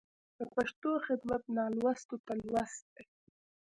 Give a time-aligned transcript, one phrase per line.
[0.37, 3.05] د پښتو خدمت نالوستو ته لوست دی.